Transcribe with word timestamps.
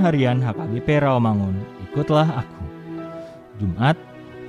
Harian 0.00 0.40
HKBP 0.40 1.04
Rawamangun, 1.04 1.60
ikutlah 1.84 2.40
aku. 2.40 2.64
Jumat, 3.60 4.00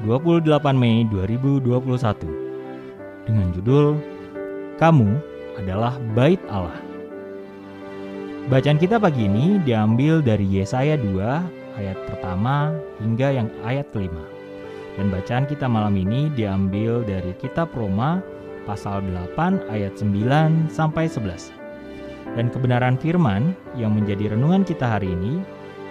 28 0.08 0.48
Mei 0.80 1.04
2021. 1.12 1.68
Dengan 3.28 3.52
judul 3.52 4.00
Kamu 4.80 5.10
adalah 5.60 6.00
Bait 6.16 6.40
Allah. 6.48 6.80
Bacaan 8.50 8.82
kita 8.82 8.98
pagi 8.98 9.30
ini 9.30 9.62
diambil 9.62 10.26
dari 10.26 10.48
Yesaya 10.48 10.98
2 10.98 11.78
ayat 11.78 11.98
pertama 12.10 12.74
hingga 12.98 13.30
yang 13.30 13.48
ayat 13.62 13.86
kelima. 13.94 14.26
Dan 14.98 15.14
bacaan 15.14 15.46
kita 15.46 15.70
malam 15.70 15.94
ini 16.00 16.32
diambil 16.34 17.06
dari 17.06 17.38
kitab 17.38 17.70
Roma 17.78 18.24
pasal 18.66 19.06
8 19.38 19.70
ayat 19.70 19.94
9 20.00 20.74
sampai 20.74 21.06
11. 21.06 21.61
Dan 22.32 22.48
kebenaran 22.48 22.96
firman 22.96 23.52
yang 23.76 23.92
menjadi 23.92 24.34
renungan 24.36 24.64
kita 24.64 24.88
hari 24.88 25.12
ini 25.12 25.44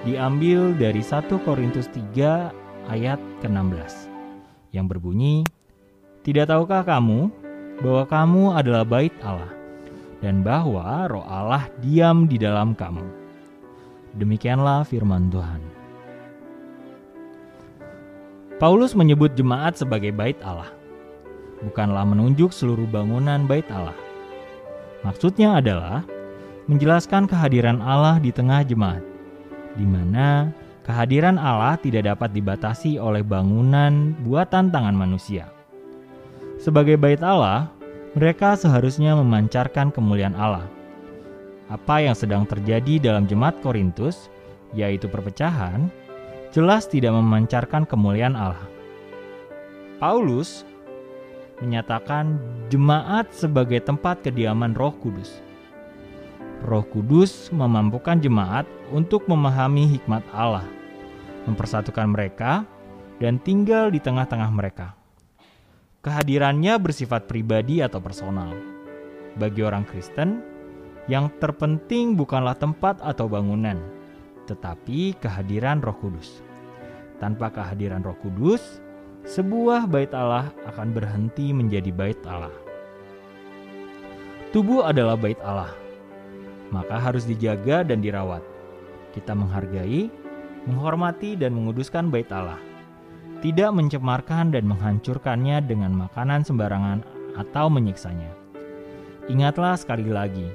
diambil 0.08 0.72
dari 0.76 1.04
1 1.04 1.28
Korintus 1.44 1.86
3 1.92 2.88
ayat 2.88 3.20
ke-16 3.44 4.08
yang 4.72 4.88
berbunyi, 4.88 5.44
Tidak 6.20 6.48
tahukah 6.48 6.84
kamu 6.84 7.28
bahwa 7.80 8.04
kamu 8.08 8.42
adalah 8.56 8.84
bait 8.84 9.12
Allah 9.24 9.52
dan 10.20 10.44
bahwa 10.44 11.08
roh 11.08 11.24
Allah 11.24 11.68
diam 11.80 12.28
di 12.28 12.36
dalam 12.36 12.76
kamu? 12.76 13.04
Demikianlah 14.20 14.84
firman 14.84 15.32
Tuhan. 15.32 15.62
Paulus 18.60 18.92
menyebut 18.92 19.32
jemaat 19.32 19.80
sebagai 19.80 20.12
bait 20.12 20.36
Allah, 20.44 20.68
bukanlah 21.64 22.04
menunjuk 22.04 22.52
seluruh 22.52 22.84
bangunan 22.84 23.48
bait 23.48 23.64
Allah. 23.72 23.96
Maksudnya 25.00 25.64
adalah 25.64 26.04
menjelaskan 26.66 27.30
kehadiran 27.30 27.80
Allah 27.80 28.20
di 28.20 28.34
tengah 28.34 28.66
jemaat, 28.66 29.00
di 29.78 29.86
mana 29.86 30.50
kehadiran 30.84 31.38
Allah 31.40 31.78
tidak 31.80 32.10
dapat 32.10 32.34
dibatasi 32.34 32.98
oleh 32.98 33.24
bangunan 33.24 34.12
buatan 34.26 34.68
tangan 34.68 34.96
manusia. 34.96 35.48
Sebagai 36.60 37.00
bait 37.00 37.22
Allah, 37.24 37.72
mereka 38.12 38.58
seharusnya 38.58 39.16
memancarkan 39.16 39.94
kemuliaan 39.94 40.36
Allah. 40.36 40.66
Apa 41.70 42.02
yang 42.02 42.18
sedang 42.18 42.44
terjadi 42.44 42.98
dalam 42.98 43.24
jemaat 43.30 43.56
Korintus, 43.62 44.28
yaitu 44.74 45.06
perpecahan, 45.06 45.88
jelas 46.50 46.90
tidak 46.90 47.14
memancarkan 47.14 47.86
kemuliaan 47.86 48.34
Allah. 48.34 48.66
Paulus 50.02 50.66
menyatakan 51.62 52.40
jemaat 52.72 53.30
sebagai 53.30 53.84
tempat 53.84 54.24
kediaman 54.24 54.72
Roh 54.74 54.96
Kudus 54.96 55.49
Roh 56.60 56.84
Kudus 56.84 57.48
memampukan 57.56 58.20
jemaat 58.20 58.68
untuk 58.92 59.24
memahami 59.24 59.96
hikmat 59.96 60.20
Allah, 60.28 60.68
mempersatukan 61.48 62.04
mereka, 62.12 62.68
dan 63.16 63.40
tinggal 63.40 63.88
di 63.88 63.96
tengah-tengah 63.96 64.52
mereka. 64.52 64.92
Kehadirannya 66.04 66.76
bersifat 66.76 67.24
pribadi 67.24 67.80
atau 67.80 67.96
personal. 68.04 68.52
Bagi 69.40 69.64
orang 69.64 69.88
Kristen, 69.88 70.44
yang 71.08 71.32
terpenting 71.40 72.12
bukanlah 72.12 72.56
tempat 72.56 73.00
atau 73.00 73.24
bangunan, 73.24 73.80
tetapi 74.44 75.16
kehadiran 75.16 75.80
Roh 75.80 75.96
Kudus. 75.96 76.44
Tanpa 77.16 77.48
kehadiran 77.48 78.04
Roh 78.04 78.16
Kudus, 78.20 78.84
sebuah 79.24 79.88
bait 79.88 80.12
Allah 80.12 80.52
akan 80.68 80.92
berhenti 80.92 81.56
menjadi 81.56 81.88
bait 81.88 82.20
Allah. 82.28 82.52
Tubuh 84.52 84.84
adalah 84.84 85.16
bait 85.16 85.40
Allah 85.40 85.89
maka 86.70 86.96
harus 86.98 87.26
dijaga 87.26 87.82
dan 87.86 88.02
dirawat. 88.02 88.42
Kita 89.10 89.34
menghargai, 89.34 90.10
menghormati, 90.66 91.34
dan 91.34 91.54
menguduskan 91.54 92.08
bait 92.10 92.30
Allah. 92.30 92.58
Tidak 93.40 93.70
mencemarkan 93.72 94.54
dan 94.54 94.68
menghancurkannya 94.68 95.64
dengan 95.64 95.94
makanan 95.96 96.46
sembarangan 96.46 97.02
atau 97.38 97.66
menyiksanya. 97.72 98.30
Ingatlah 99.30 99.78
sekali 99.78 100.10
lagi, 100.10 100.46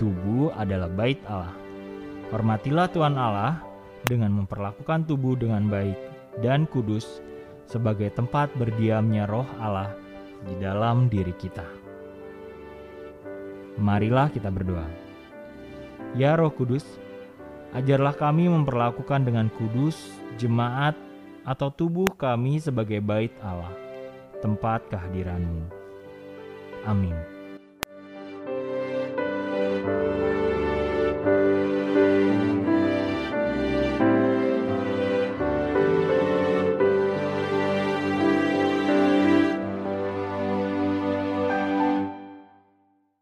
tubuh 0.00 0.52
adalah 0.56 0.88
bait 0.90 1.20
Allah. 1.28 1.54
Hormatilah 2.32 2.90
Tuhan 2.90 3.14
Allah 3.14 3.62
dengan 4.04 4.34
memperlakukan 4.42 5.06
tubuh 5.06 5.38
dengan 5.38 5.70
baik 5.70 5.94
dan 6.42 6.66
kudus 6.66 7.22
sebagai 7.70 8.10
tempat 8.14 8.50
berdiamnya 8.58 9.26
roh 9.26 9.46
Allah 9.62 9.94
di 10.46 10.54
dalam 10.58 11.06
diri 11.06 11.34
kita. 11.34 11.66
Marilah 13.76 14.32
kita 14.32 14.48
berdoa. 14.48 15.05
Ya 16.16 16.32
Roh 16.32 16.48
Kudus, 16.48 16.88
ajarlah 17.76 18.16
kami 18.16 18.48
memperlakukan 18.48 19.20
dengan 19.20 19.52
kudus 19.52 20.00
jemaat 20.40 20.96
atau 21.44 21.68
tubuh 21.68 22.08
kami 22.16 22.56
sebagai 22.56 23.04
bait 23.04 23.36
Allah, 23.44 23.72
tempat 24.40 24.88
kehadiranmu. 24.88 25.68
Amin. 26.88 27.16
thank 29.76 30.20
you 30.20 30.25